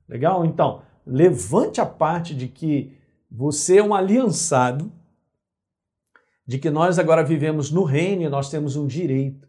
Legal? 0.08 0.46
Então, 0.46 0.82
levante 1.06 1.82
a 1.82 1.86
parte 1.86 2.34
de 2.34 2.48
que 2.48 2.98
você 3.30 3.78
é 3.78 3.84
um 3.84 3.94
aliançado 3.94 4.92
de 6.46 6.58
que 6.58 6.70
nós 6.70 7.00
agora 7.00 7.24
vivemos 7.24 7.72
no 7.72 7.84
reino 7.84 8.22
e 8.22 8.30
nós 8.30 8.50
temos 8.50 8.76
um 8.76 8.86
direito. 8.86 9.48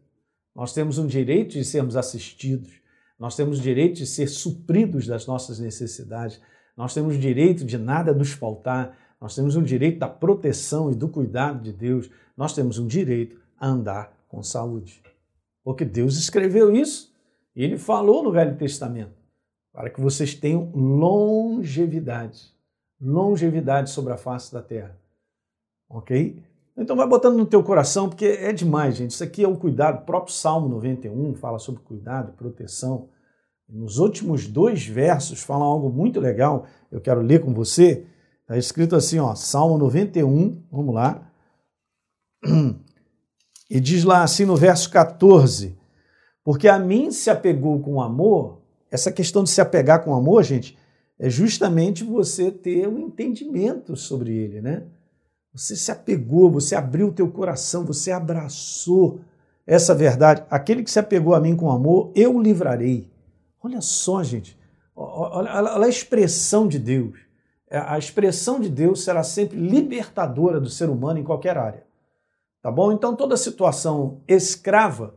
Nós 0.54 0.72
temos 0.72 0.98
um 0.98 1.06
direito 1.06 1.52
de 1.52 1.64
sermos 1.64 1.96
assistidos, 1.96 2.80
nós 3.18 3.34
temos 3.36 3.58
o 3.58 3.62
direito 3.62 3.96
de 3.96 4.06
ser 4.06 4.28
supridos 4.28 5.06
das 5.06 5.26
nossas 5.26 5.58
necessidades, 5.58 6.40
nós 6.76 6.94
temos 6.94 7.16
o 7.16 7.18
direito 7.18 7.64
de 7.64 7.78
nada 7.78 8.12
nos 8.12 8.30
faltar, 8.30 8.96
nós 9.20 9.34
temos 9.34 9.56
um 9.56 9.62
direito 9.62 9.98
da 9.98 10.08
proteção 10.08 10.90
e 10.90 10.94
do 10.94 11.08
cuidado 11.08 11.62
de 11.62 11.72
Deus, 11.72 12.10
nós 12.36 12.54
temos 12.54 12.78
um 12.78 12.86
direito 12.86 13.40
a 13.58 13.68
andar 13.68 14.12
com 14.28 14.42
saúde. 14.42 15.02
Porque 15.62 15.84
Deus 15.84 16.16
escreveu 16.16 16.74
isso 16.74 17.12
e 17.56 17.64
ele 17.64 17.78
falou 17.78 18.22
no 18.22 18.32
Velho 18.32 18.56
Testamento 18.56 19.24
para 19.72 19.90
que 19.90 20.00
vocês 20.00 20.34
tenham 20.34 20.70
longevidade, 20.72 22.52
longevidade 23.00 23.90
sobre 23.90 24.12
a 24.12 24.16
face 24.16 24.52
da 24.52 24.62
terra. 24.62 24.96
Ok? 25.88 26.40
Então 26.76 26.96
vai 26.96 27.06
botando 27.06 27.36
no 27.36 27.46
teu 27.46 27.62
coração, 27.62 28.08
porque 28.08 28.26
é 28.26 28.52
demais, 28.52 28.96
gente. 28.96 29.12
Isso 29.12 29.22
aqui 29.22 29.44
é 29.44 29.48
o 29.48 29.56
cuidado. 29.56 30.02
O 30.02 30.04
próprio 30.04 30.34
Salmo 30.34 30.68
91 30.68 31.34
fala 31.34 31.58
sobre 31.58 31.82
cuidado, 31.82 32.32
proteção. 32.32 33.08
Nos 33.68 33.98
últimos 33.98 34.46
dois 34.46 34.86
versos 34.86 35.40
fala 35.40 35.64
algo 35.64 35.88
muito 35.88 36.20
legal. 36.20 36.66
Eu 36.90 37.00
quero 37.00 37.20
ler 37.20 37.40
com 37.40 37.54
você. 37.54 38.06
Está 38.42 38.58
escrito 38.58 38.94
assim, 38.96 39.18
ó, 39.18 39.34
Salmo 39.34 39.78
91, 39.78 40.62
vamos 40.70 40.94
lá. 40.94 41.30
E 43.70 43.80
diz 43.80 44.04
lá 44.04 44.22
assim 44.22 44.44
no 44.44 44.54
verso 44.54 44.90
14: 44.90 45.76
Porque 46.44 46.68
a 46.68 46.78
mim 46.78 47.10
se 47.10 47.30
apegou 47.30 47.80
com 47.80 48.00
amor. 48.00 48.62
Essa 48.90 49.10
questão 49.10 49.42
de 49.42 49.50
se 49.50 49.60
apegar 49.60 50.04
com 50.04 50.14
amor, 50.14 50.44
gente, 50.44 50.78
é 51.18 51.28
justamente 51.28 52.04
você 52.04 52.50
ter 52.50 52.86
um 52.86 53.00
entendimento 53.00 53.96
sobre 53.96 54.32
ele, 54.32 54.60
né? 54.60 54.84
Você 55.54 55.76
se 55.76 55.92
apegou, 55.92 56.50
você 56.50 56.74
abriu 56.74 57.08
o 57.08 57.12
teu 57.12 57.30
coração, 57.30 57.84
você 57.84 58.10
abraçou 58.10 59.20
essa 59.64 59.94
verdade. 59.94 60.42
Aquele 60.50 60.82
que 60.82 60.90
se 60.90 60.98
apegou 60.98 61.32
a 61.32 61.40
mim 61.40 61.54
com 61.54 61.70
amor, 61.70 62.10
eu 62.14 62.34
o 62.34 62.42
livrarei. 62.42 63.08
Olha 63.62 63.80
só, 63.80 64.22
gente. 64.22 64.58
Olha, 64.96 65.74
olha 65.74 65.86
a 65.86 65.88
expressão 65.88 66.66
de 66.66 66.78
Deus. 66.78 67.18
É, 67.70 67.78
a 67.78 67.96
expressão 67.96 68.60
de 68.60 68.68
Deus 68.68 69.04
será 69.04 69.22
sempre 69.22 69.56
libertadora 69.56 70.60
do 70.60 70.68
ser 70.68 70.90
humano 70.90 71.20
em 71.20 71.24
qualquer 71.24 71.56
área. 71.56 71.84
Tá 72.60 72.70
bom? 72.70 72.92
Então, 72.92 73.14
toda 73.14 73.36
situação 73.36 74.22
escrava, 74.26 75.14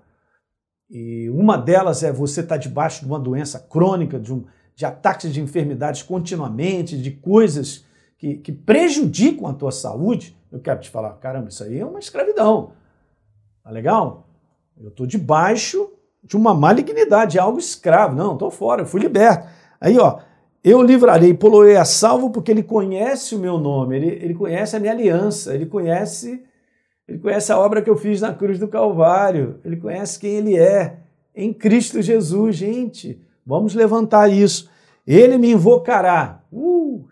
e 0.90 1.30
uma 1.30 1.58
delas 1.58 2.04
é 2.04 2.12
você 2.12 2.42
estar 2.42 2.56
tá 2.56 2.62
debaixo 2.62 3.02
de 3.02 3.08
uma 3.08 3.20
doença 3.20 3.60
crônica, 3.60 4.20
de, 4.20 4.34
um, 4.34 4.46
de 4.76 4.86
ataques 4.86 5.34
de 5.34 5.42
enfermidades 5.42 6.04
continuamente, 6.04 7.02
de 7.02 7.12
coisas 7.12 7.86
que, 8.18 8.36
que 8.36 8.52
prejudicam 8.52 9.48
a 9.48 9.54
tua 9.54 9.72
saúde, 9.72 10.36
eu 10.52 10.60
quero 10.60 10.80
te 10.80 10.90
falar, 10.90 11.12
caramba, 11.14 11.50
isso 11.50 11.64
aí 11.64 11.80
é 11.80 11.86
uma 11.86 12.00
escravidão. 12.00 12.72
Tá 13.64 13.70
legal? 13.70 14.28
Eu 14.80 14.90
estou 14.90 15.06
debaixo 15.06 15.90
de 16.24 16.36
uma 16.36 16.54
malignidade, 16.54 17.40
algo 17.40 17.60
escravo. 17.60 18.16
Não, 18.16 18.34
estou 18.34 18.50
fora, 18.50 18.82
eu 18.82 18.86
fui 18.86 19.02
liberto. 19.02 19.48
Aí, 19.80 19.98
ó, 19.98 20.20
eu 20.64 20.82
livrarei, 20.82 21.34
poloei 21.34 21.78
a 21.78 21.86
salvo, 21.86 22.30
porque 22.30 22.52
ele 22.52 22.64
conhece 22.64 23.36
o 23.36 23.40
meu 23.40 23.58
nome, 23.58 23.96
ele, 23.96 24.08
ele 24.08 24.34
conhece 24.34 24.76
a 24.76 24.80
minha 24.80 24.92
aliança, 24.92 25.54
ele 25.54 25.66
conhece, 25.66 26.44
ele 27.08 27.20
conhece 27.20 27.52
a 27.52 27.60
obra 27.60 27.82
que 27.82 27.90
eu 27.90 27.96
fiz 27.96 28.22
na 28.22 28.34
cruz 28.34 28.60
do 28.60 28.68
Calvário, 28.68 29.60
ele 29.64 29.78
conhece 29.78 30.20
quem 30.20 30.32
ele 30.32 30.58
é 30.58 31.00
em 31.36 31.54
Cristo 31.54 32.02
Jesus. 32.02 32.56
Gente, 32.56 33.22
vamos 33.46 33.76
levantar 33.76 34.28
isso. 34.28 34.70
Ele 35.06 35.38
me 35.38 35.52
invocará. 35.52 36.42
Uh, 36.52 37.06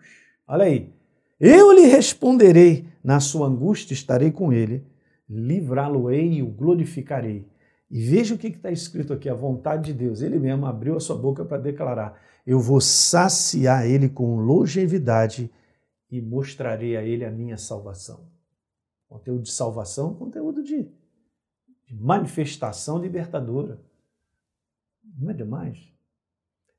olha 0.46 0.64
aí. 0.64 0.95
Eu 1.38 1.72
lhe 1.72 1.86
responderei, 1.86 2.88
na 3.04 3.20
sua 3.20 3.46
angústia 3.46 3.94
estarei 3.94 4.30
com 4.30 4.52
ele, 4.52 4.86
livrá-lo-ei 5.28 6.34
e 6.34 6.42
o 6.42 6.46
glorificarei. 6.46 7.46
E 7.90 8.00
veja 8.00 8.34
o 8.34 8.38
que 8.38 8.48
está 8.48 8.70
escrito 8.70 9.12
aqui, 9.12 9.28
a 9.28 9.34
vontade 9.34 9.92
de 9.92 9.98
Deus. 9.98 10.22
Ele 10.22 10.38
mesmo 10.38 10.66
abriu 10.66 10.96
a 10.96 11.00
sua 11.00 11.16
boca 11.16 11.44
para 11.44 11.58
declarar: 11.58 12.20
Eu 12.46 12.58
vou 12.58 12.80
saciar 12.80 13.86
ele 13.86 14.08
com 14.08 14.40
longevidade 14.40 15.50
e 16.10 16.20
mostrarei 16.20 16.96
a 16.96 17.02
ele 17.02 17.24
a 17.24 17.30
minha 17.30 17.56
salvação. 17.56 18.28
Conteúdo 19.08 19.42
de 19.42 19.52
salvação, 19.52 20.14
conteúdo 20.14 20.62
de, 20.62 20.90
de 21.86 21.94
manifestação 21.94 22.98
libertadora. 22.98 23.80
Não 25.18 25.30
é 25.30 25.34
demais? 25.34 25.78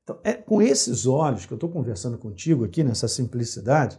Então, 0.02 0.18
é 0.22 0.34
com 0.34 0.60
esses 0.60 1.06
olhos 1.06 1.46
que 1.46 1.52
eu 1.52 1.56
estou 1.56 1.70
conversando 1.70 2.18
contigo 2.18 2.64
aqui, 2.64 2.84
nessa 2.84 3.08
simplicidade, 3.08 3.98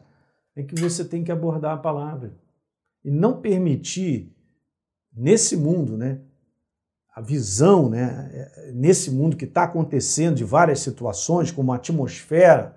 é 0.59 0.63
que 0.63 0.75
você 0.75 1.05
tem 1.05 1.23
que 1.23 1.31
abordar 1.31 1.73
a 1.73 1.77
palavra. 1.77 2.33
E 3.03 3.09
não 3.09 3.39
permitir, 3.39 4.35
nesse 5.15 5.55
mundo, 5.55 5.97
né, 5.97 6.19
a 7.15 7.21
visão, 7.21 7.89
né, 7.89 8.29
é, 8.33 8.71
nesse 8.73 9.09
mundo 9.09 9.37
que 9.37 9.45
está 9.45 9.63
acontecendo 9.63 10.35
de 10.35 10.43
várias 10.43 10.81
situações, 10.81 11.49
como 11.49 11.71
a 11.71 11.77
atmosfera, 11.77 12.75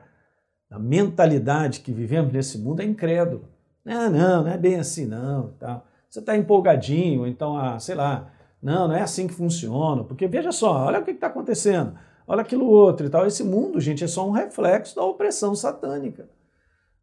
a 0.70 0.78
mentalidade 0.78 1.80
que 1.80 1.92
vivemos 1.92 2.32
nesse 2.32 2.56
mundo 2.56 2.80
é 2.80 2.84
incrédula. 2.84 3.50
Não, 3.84 4.08
não, 4.10 4.44
não 4.44 4.50
é 4.50 4.56
bem 4.56 4.76
assim 4.76 5.04
não. 5.04 5.52
Tá. 5.58 5.82
Você 6.08 6.20
está 6.20 6.36
empolgadinho, 6.36 7.26
então, 7.26 7.58
ah, 7.58 7.80
sei 7.80 7.96
lá, 7.96 8.30
não, 8.62 8.86
não 8.86 8.94
é 8.94 9.02
assim 9.02 9.26
que 9.26 9.34
funciona. 9.34 10.04
Porque 10.04 10.28
veja 10.28 10.52
só, 10.52 10.86
olha 10.86 11.00
o 11.00 11.04
que 11.04 11.10
está 11.10 11.26
acontecendo, 11.26 11.98
olha 12.28 12.42
aquilo 12.42 12.66
outro 12.66 13.06
e 13.06 13.10
tal. 13.10 13.26
Esse 13.26 13.42
mundo, 13.42 13.80
gente, 13.80 14.04
é 14.04 14.06
só 14.06 14.26
um 14.26 14.30
reflexo 14.30 14.94
da 14.94 15.04
opressão 15.04 15.52
satânica 15.54 16.28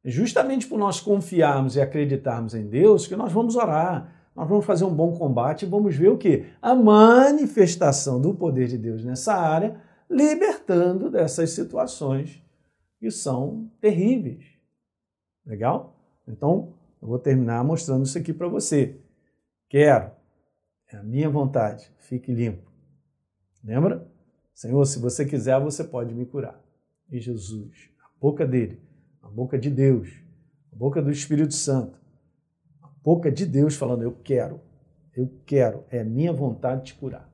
justamente 0.04 0.68
por 0.68 0.80
nós 0.80 1.00
confiarmos 1.00 1.76
e 1.76 1.82
acreditarmos 1.82 2.54
em 2.54 2.68
Deus, 2.68 3.08
que 3.08 3.16
nós 3.16 3.32
vamos 3.32 3.56
orar, 3.56 4.14
nós 4.36 4.48
vamos 4.48 4.66
fazer 4.66 4.86
um 4.86 4.94
bom 4.94 5.18
combate 5.18 5.64
e 5.64 5.70
vamos 5.70 5.96
ver 5.96 6.10
o 6.10 6.18
que? 6.18 6.46
A 6.62 6.74
manifestação 6.74 8.22
do 8.22 8.34
poder 8.34 8.68
de 8.68 8.78
Deus 8.78 9.04
nessa 9.04 9.34
área, 9.34 9.82
libertando 10.10 11.10
dessas 11.10 11.52
situações 11.52 12.42
que 13.00 13.12
são 13.12 13.70
terríveis. 13.82 14.46
Legal? 15.46 15.96
Então, 16.28 16.74
eu 17.02 17.08
vou 17.08 17.20
terminar 17.20 17.64
mostrando 17.64 18.06
isso 18.06 18.18
aqui 18.18 18.34
para 18.34 18.48
você. 18.48 18.98
Quero, 19.68 20.12
é 20.92 20.98
a 20.98 21.04
minha 21.04 21.30
vontade, 21.30 21.92
fique 21.98 22.32
limpo. 22.32 22.72
Lembra? 23.64 24.08
Senhor, 24.54 24.84
se 24.86 25.00
você 25.00 25.26
quiser, 25.26 25.60
você 25.60 25.84
pode 25.84 26.14
me 26.14 26.26
curar. 26.26 26.62
E 27.12 27.20
Jesus, 27.20 27.90
a 28.04 28.10
boca 28.20 28.46
dele, 28.46 28.82
a 29.30 29.32
boca 29.32 29.60
de 29.60 29.70
Deus, 29.70 30.10
a 30.74 30.76
boca 30.76 31.02
do 31.02 31.12
Espírito 31.12 31.54
Santo, 31.54 32.00
a 32.82 32.90
boca 33.04 33.32
de 33.32 33.46
Deus 33.46 33.76
falando: 33.76 34.02
Eu 34.02 34.12
quero, 34.12 34.60
eu 35.16 35.32
quero, 35.46 35.86
é 35.92 36.04
minha 36.04 36.34
vontade 36.34 36.86
te 36.86 36.96
curar. 36.96 37.30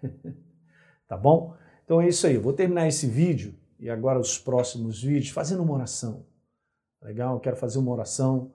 tá 1.08 1.16
bom? 1.16 1.56
Então 1.84 2.00
é 2.00 2.08
isso 2.08 2.26
aí. 2.26 2.36
Eu 2.36 2.42
vou 2.42 2.52
terminar 2.52 2.86
esse 2.86 3.06
vídeo 3.08 3.54
e 3.80 3.90
agora 3.90 4.20
os 4.20 4.38
próximos 4.38 5.02
vídeos 5.02 5.30
fazendo 5.30 5.62
uma 5.62 5.74
oração. 5.74 6.24
Legal? 7.02 7.34
Eu 7.34 7.40
quero 7.40 7.56
fazer 7.56 7.78
uma 7.78 7.90
oração. 7.90 8.52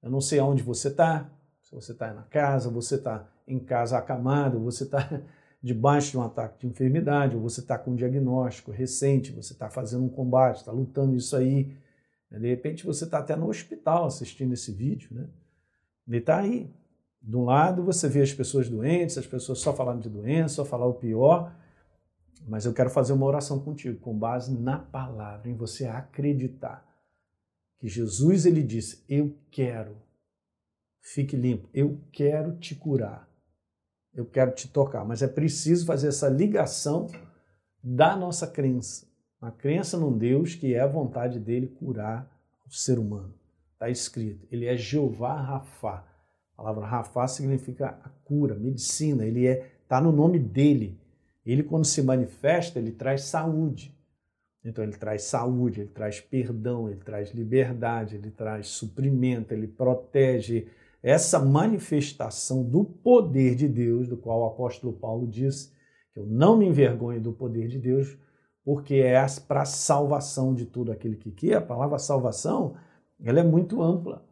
Eu 0.00 0.10
não 0.10 0.20
sei 0.20 0.38
aonde 0.38 0.62
você 0.62 0.88
está. 0.88 1.28
Se 1.62 1.74
você 1.74 1.92
está 1.92 2.12
na 2.14 2.22
casa, 2.22 2.70
você 2.70 2.94
está 2.94 3.28
em 3.46 3.58
casa 3.58 3.98
acamado, 3.98 4.60
você 4.60 4.84
está 4.84 5.20
debaixo 5.60 6.12
de 6.12 6.18
um 6.18 6.22
ataque 6.22 6.60
de 6.60 6.66
enfermidade, 6.68 7.34
ou 7.34 7.42
você 7.42 7.60
está 7.60 7.76
com 7.76 7.92
um 7.92 7.96
diagnóstico 7.96 8.70
recente, 8.70 9.32
você 9.32 9.52
está 9.52 9.68
fazendo 9.68 10.04
um 10.04 10.08
combate, 10.08 10.58
está 10.58 10.70
lutando 10.70 11.16
isso 11.16 11.34
aí. 11.34 11.74
De 12.38 12.48
repente 12.48 12.84
você 12.84 13.04
está 13.04 13.18
até 13.18 13.36
no 13.36 13.48
hospital 13.48 14.06
assistindo 14.06 14.52
esse 14.52 14.72
vídeo, 14.72 15.08
né? 15.12 15.28
Ele 16.06 16.18
está 16.18 16.38
aí. 16.38 16.70
De 17.22 17.36
um 17.36 17.44
lado 17.44 17.82
você 17.82 18.08
vê 18.08 18.20
as 18.20 18.32
pessoas 18.32 18.68
doentes, 18.68 19.16
as 19.16 19.26
pessoas 19.26 19.58
só 19.60 19.72
falando 19.74 20.02
de 20.02 20.10
doença, 20.10 20.56
só 20.56 20.64
falar 20.64 20.86
o 20.86 20.94
pior, 20.94 21.54
mas 22.46 22.66
eu 22.66 22.74
quero 22.74 22.90
fazer 22.90 23.14
uma 23.14 23.24
oração 23.24 23.60
contigo, 23.60 23.98
com 24.00 24.16
base 24.16 24.52
na 24.52 24.78
palavra, 24.78 25.48
em 25.48 25.54
você 25.54 25.86
acreditar 25.86 26.86
que 27.78 27.88
Jesus 27.88 28.44
ele 28.44 28.62
disse: 28.62 29.02
Eu 29.08 29.34
quero, 29.50 29.96
fique 31.00 31.34
limpo, 31.34 31.68
eu 31.72 31.98
quero 32.12 32.56
te 32.56 32.74
curar, 32.74 33.26
eu 34.12 34.26
quero 34.26 34.52
te 34.52 34.68
tocar, 34.68 35.04
mas 35.04 35.22
é 35.22 35.28
preciso 35.28 35.86
fazer 35.86 36.08
essa 36.08 36.28
ligação 36.28 37.08
da 37.82 38.14
nossa 38.14 38.46
crença 38.46 39.06
a 39.46 39.50
crença 39.50 39.98
num 39.98 40.16
Deus 40.16 40.54
que 40.54 40.74
é 40.74 40.80
a 40.80 40.86
vontade 40.86 41.38
dele 41.38 41.66
curar 41.66 42.30
o 42.66 42.72
ser 42.72 42.98
humano. 42.98 43.34
Está 43.74 43.90
escrito. 43.90 44.46
Ele 44.50 44.66
é 44.66 44.76
Jeová 44.76 45.38
Rafá. 45.38 46.04
A 46.54 46.56
palavra 46.56 46.86
Rafá 46.86 47.26
significa 47.28 47.98
a 48.02 48.08
cura, 48.24 48.54
medicina. 48.54 49.26
Ele 49.26 49.46
é 49.46 49.70
está 49.82 50.00
no 50.00 50.10
nome 50.10 50.38
dele. 50.38 50.98
Ele 51.44 51.62
quando 51.62 51.84
se 51.84 52.02
manifesta, 52.02 52.78
ele 52.78 52.90
traz 52.90 53.24
saúde. 53.24 53.94
Então 54.64 54.82
ele 54.82 54.96
traz 54.96 55.24
saúde, 55.24 55.82
ele 55.82 55.90
traz 55.90 56.20
perdão, 56.22 56.88
ele 56.88 57.00
traz 57.00 57.30
liberdade, 57.32 58.16
ele 58.16 58.30
traz 58.30 58.68
suprimento, 58.68 59.52
ele 59.52 59.68
protege 59.68 60.68
essa 61.02 61.38
manifestação 61.38 62.62
do 62.62 62.82
poder 62.82 63.54
de 63.56 63.68
Deus, 63.68 64.08
do 64.08 64.16
qual 64.16 64.40
o 64.40 64.46
apóstolo 64.46 64.94
Paulo 64.94 65.26
disse 65.26 65.70
que 66.14 66.18
eu 66.18 66.24
não 66.24 66.56
me 66.56 66.66
envergonho 66.66 67.20
do 67.20 67.30
poder 67.30 67.68
de 67.68 67.78
Deus, 67.78 68.16
porque 68.64 68.94
é 68.94 69.24
para 69.46 69.62
a 69.62 69.66
salvação 69.66 70.54
de 70.54 70.64
tudo 70.64 70.90
aquele 70.90 71.16
que 71.16 71.30
quer. 71.30 71.56
A 71.56 71.60
palavra 71.60 71.98
salvação 71.98 72.74
ela 73.22 73.40
é 73.40 73.42
muito 73.42 73.82
ampla. 73.82 74.24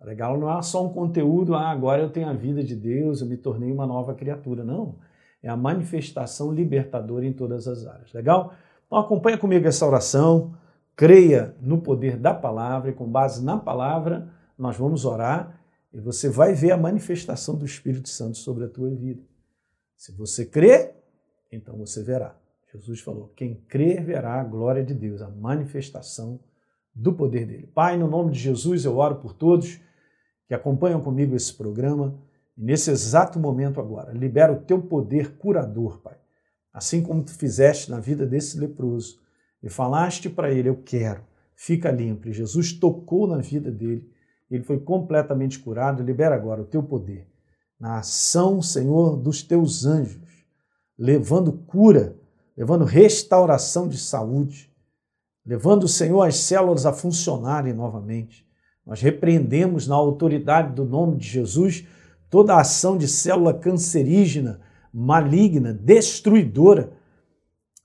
Legal 0.00 0.38
não 0.38 0.56
é 0.56 0.62
só 0.62 0.84
um 0.84 0.92
conteúdo, 0.92 1.54
ah, 1.54 1.70
agora 1.70 2.02
eu 2.02 2.10
tenho 2.10 2.28
a 2.28 2.32
vida 2.32 2.62
de 2.62 2.76
Deus, 2.76 3.20
eu 3.20 3.26
me 3.26 3.36
tornei 3.36 3.70
uma 3.72 3.86
nova 3.86 4.14
criatura. 4.14 4.64
Não. 4.64 4.96
É 5.42 5.48
a 5.48 5.56
manifestação 5.56 6.52
libertadora 6.52 7.24
em 7.24 7.32
todas 7.32 7.66
as 7.68 7.86
áreas. 7.86 8.12
Legal? 8.12 8.52
Então 8.86 8.98
acompanha 8.98 9.38
comigo 9.38 9.66
essa 9.66 9.86
oração, 9.86 10.54
creia 10.96 11.54
no 11.60 11.80
poder 11.80 12.16
da 12.16 12.34
palavra 12.34 12.90
e 12.90 12.94
com 12.94 13.06
base 13.06 13.44
na 13.44 13.56
palavra 13.56 14.28
nós 14.56 14.76
vamos 14.76 15.04
orar 15.04 15.60
e 15.92 16.00
você 16.00 16.28
vai 16.28 16.54
ver 16.54 16.72
a 16.72 16.76
manifestação 16.76 17.54
do 17.54 17.64
Espírito 17.64 18.08
Santo 18.08 18.36
sobre 18.38 18.64
a 18.64 18.68
tua 18.68 18.90
vida. 18.90 19.22
Se 19.96 20.12
você 20.12 20.44
crê, 20.44 20.94
então 21.50 21.76
você 21.76 22.02
verá. 22.02 22.36
Jesus 22.72 23.00
falou: 23.00 23.32
quem 23.36 23.54
crer 23.68 24.04
verá 24.04 24.40
a 24.40 24.44
glória 24.44 24.84
de 24.84 24.94
Deus, 24.94 25.22
a 25.22 25.28
manifestação 25.28 26.40
do 26.94 27.12
poder 27.12 27.46
dele. 27.46 27.66
Pai, 27.74 27.96
no 27.96 28.08
nome 28.08 28.32
de 28.32 28.38
Jesus, 28.38 28.84
eu 28.84 28.96
oro 28.96 29.16
por 29.16 29.32
todos 29.32 29.80
que 30.46 30.54
acompanham 30.54 31.00
comigo 31.00 31.34
esse 31.34 31.52
programa. 31.54 32.18
E 32.56 32.62
nesse 32.62 32.90
exato 32.90 33.38
momento 33.38 33.80
agora, 33.80 34.12
libera 34.12 34.52
o 34.52 34.60
teu 34.60 34.82
poder 34.82 35.36
curador, 35.36 36.00
Pai. 36.00 36.16
Assim 36.72 37.02
como 37.02 37.22
tu 37.22 37.32
fizeste 37.32 37.90
na 37.90 38.00
vida 38.00 38.26
desse 38.26 38.58
leproso 38.58 39.20
e 39.62 39.68
falaste 39.68 40.28
para 40.28 40.50
ele: 40.50 40.68
Eu 40.68 40.76
quero, 40.76 41.22
fica 41.54 41.90
limpo. 41.90 42.28
E 42.28 42.32
Jesus 42.32 42.72
tocou 42.72 43.26
na 43.26 43.38
vida 43.38 43.70
dele, 43.70 44.10
ele 44.50 44.62
foi 44.62 44.78
completamente 44.78 45.58
curado. 45.58 46.02
Libera 46.02 46.34
agora 46.34 46.62
o 46.62 46.66
teu 46.66 46.82
poder 46.82 47.26
na 47.78 47.98
ação, 47.98 48.60
Senhor, 48.60 49.16
dos 49.16 49.42
teus 49.42 49.86
anjos, 49.86 50.20
levando 50.98 51.52
cura, 51.52 52.16
levando 52.58 52.84
restauração 52.84 53.88
de 53.88 53.96
saúde, 53.96 54.70
levando, 55.46 55.88
Senhor, 55.88 56.22
as 56.22 56.36
células 56.36 56.84
a 56.84 56.92
funcionarem 56.92 57.72
novamente 57.72 58.46
nós 58.88 59.02
repreendemos 59.02 59.86
na 59.86 59.94
autoridade 59.94 60.72
do 60.72 60.82
nome 60.82 61.16
de 61.16 61.28
Jesus 61.28 61.86
toda 62.30 62.54
a 62.54 62.62
ação 62.62 62.96
de 62.96 63.06
célula 63.06 63.52
cancerígena, 63.52 64.60
maligna, 64.90 65.74
destruidora. 65.74 66.94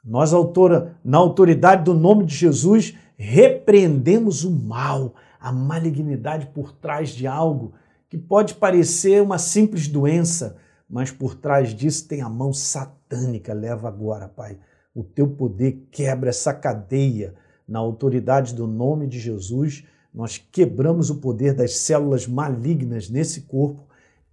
Nós, 0.02 0.32
autora, 0.32 0.96
na 1.04 1.18
autoridade 1.18 1.84
do 1.84 1.94
nome 1.94 2.26
de 2.26 2.34
Jesus, 2.34 2.96
repreendemos 3.18 4.46
o 4.46 4.52
mal, 4.52 5.14
a 5.42 5.52
malignidade 5.52 6.46
por 6.54 6.72
trás 6.72 7.10
de 7.10 7.28
algo 7.28 7.74
que 8.10 8.18
pode 8.18 8.56
parecer 8.56 9.22
uma 9.22 9.38
simples 9.38 9.90
doença, 9.90 10.56
mas 10.90 11.12
por 11.12 11.36
trás 11.36 11.74
disso 11.74 12.08
tem 12.08 12.22
a 12.22 12.30
mão 12.30 12.54
satânica. 12.54 13.54
Leva 13.54 13.88
agora, 13.88 14.28
Pai, 14.28 14.60
o 14.94 15.04
teu 15.04 15.28
poder 15.30 15.88
quebra 15.92 16.30
essa 16.30 16.54
cadeia. 16.54 17.36
Na 17.68 17.80
autoridade 17.80 18.54
do 18.54 18.68
nome 18.68 19.08
de 19.08 19.20
Jesus 19.20 19.86
nós 20.14 20.38
quebramos 20.38 21.10
o 21.10 21.16
poder 21.16 21.56
das 21.56 21.78
células 21.78 22.28
malignas 22.28 23.10
nesse 23.10 23.42
corpo. 23.42 23.88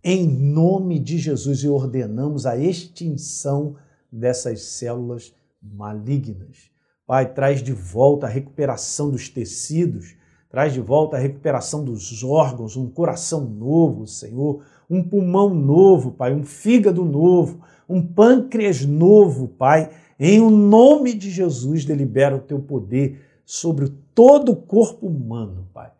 Em 0.05 0.27
nome 0.29 0.99
de 0.99 1.19
Jesus 1.19 1.61
e 1.61 1.69
ordenamos 1.69 2.45
a 2.45 2.57
extinção 2.57 3.77
dessas 4.13 4.63
células 4.63 5.35
malignas. 5.63 6.71
Pai, 7.07 7.33
traz 7.33 7.63
de 7.63 7.73
volta 7.73 8.27
a 8.27 8.31
recuperação 8.31 9.11
dos 9.11 9.29
tecidos, 9.29 10.15
traz 10.51 10.73
de 10.73 10.81
volta 10.81 11.17
a 11.17 11.21
recuperação 11.21 11.83
dos 11.83 12.23
órgãos, 12.23 12.77
um 12.77 12.89
coração 12.89 13.41
novo, 13.41 14.07
Senhor, 14.07 14.63
um 14.91 15.03
pulmão 15.03 15.55
novo, 15.55 16.11
Pai, 16.11 16.35
um 16.35 16.45
fígado 16.45 17.05
novo, 17.05 17.65
um 17.89 18.05
pâncreas 18.05 18.85
novo, 18.85 19.47
Pai. 19.47 19.91
Em 20.19 20.41
o 20.41 20.51
nome 20.51 21.15
de 21.15 21.31
Jesus, 21.31 21.85
delibera 21.85 22.37
o 22.37 22.41
teu 22.41 22.61
poder 22.61 23.21
sobre 23.45 23.89
todo 24.15 24.53
o 24.53 24.57
corpo 24.57 25.07
humano, 25.07 25.69
Pai. 25.73 25.93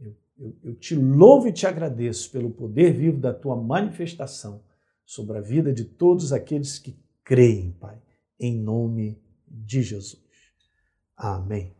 Eu, 0.00 0.16
eu, 0.38 0.56
eu 0.64 0.74
te 0.74 0.94
louvo 0.94 1.46
e 1.46 1.52
te 1.52 1.66
agradeço 1.66 2.30
pelo 2.32 2.50
poder 2.50 2.92
vivo 2.92 3.18
da 3.18 3.34
tua 3.34 3.54
manifestação 3.54 4.62
sobre 5.04 5.36
a 5.36 5.40
vida 5.42 5.72
de 5.72 5.84
todos 5.84 6.32
aqueles 6.32 6.78
que 6.78 6.98
creem, 7.22 7.72
Pai, 7.72 7.98
em 8.40 8.58
nome 8.58 9.20
de 9.46 9.82
Jesus. 9.82 10.22
Amém. 11.14 11.74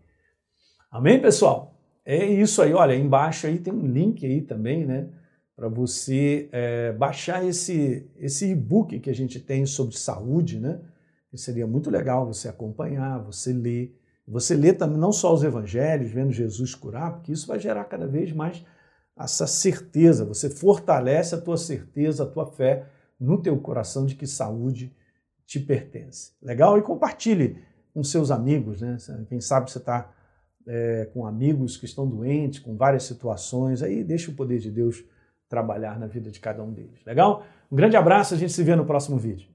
Amém, 0.90 1.20
pessoal? 1.20 1.74
É 2.04 2.24
isso 2.26 2.60
aí, 2.60 2.74
olha, 2.74 2.94
embaixo 2.94 3.46
aí 3.46 3.58
tem 3.58 3.72
um 3.72 3.86
link 3.86 4.26
aí 4.26 4.42
também, 4.42 4.84
né? 4.84 5.08
Para 5.62 5.68
você 5.68 6.48
é, 6.50 6.90
baixar 6.90 7.46
esse, 7.46 8.10
esse 8.16 8.50
e-book 8.50 8.98
que 8.98 9.08
a 9.08 9.14
gente 9.14 9.38
tem 9.38 9.64
sobre 9.64 9.96
saúde, 9.96 10.58
né? 10.58 10.80
Que 11.30 11.38
seria 11.38 11.68
muito 11.68 11.88
legal 11.88 12.26
você 12.26 12.48
acompanhar, 12.48 13.22
você 13.22 13.52
ler 13.52 13.96
você 14.26 14.56
lê 14.56 14.72
também 14.72 14.98
não 14.98 15.12
só 15.12 15.32
os 15.32 15.44
evangelhos, 15.44 16.10
vendo 16.10 16.32
Jesus 16.32 16.74
curar, 16.74 17.12
porque 17.12 17.30
isso 17.30 17.46
vai 17.46 17.60
gerar 17.60 17.84
cada 17.84 18.08
vez 18.08 18.32
mais 18.32 18.64
essa 19.16 19.46
certeza, 19.46 20.24
você 20.24 20.50
fortalece 20.50 21.36
a 21.36 21.40
tua 21.40 21.56
certeza, 21.56 22.24
a 22.24 22.26
tua 22.26 22.46
fé 22.46 22.88
no 23.20 23.40
teu 23.40 23.56
coração 23.56 24.04
de 24.04 24.16
que 24.16 24.26
saúde 24.26 24.92
te 25.46 25.60
pertence. 25.60 26.32
Legal? 26.42 26.76
E 26.76 26.82
compartilhe 26.82 27.62
com 27.94 28.02
seus 28.02 28.32
amigos, 28.32 28.80
né? 28.80 28.96
Quem 29.28 29.40
sabe 29.40 29.70
você 29.70 29.78
está 29.78 30.12
é, 30.66 31.08
com 31.14 31.24
amigos 31.24 31.76
que 31.76 31.84
estão 31.84 32.04
doentes, 32.04 32.58
com 32.58 32.76
várias 32.76 33.04
situações, 33.04 33.80
aí 33.80 34.02
deixa 34.02 34.28
o 34.28 34.34
poder 34.34 34.58
de 34.58 34.68
Deus 34.68 35.04
trabalhar 35.52 36.00
na 36.00 36.06
vida 36.06 36.30
de 36.30 36.40
cada 36.40 36.62
um 36.62 36.72
deles. 36.72 37.04
Legal? 37.04 37.44
Um 37.70 37.76
grande 37.76 37.94
abraço, 37.94 38.32
a 38.32 38.38
gente 38.38 38.54
se 38.54 38.62
vê 38.62 38.74
no 38.74 38.86
próximo 38.86 39.18
vídeo. 39.18 39.46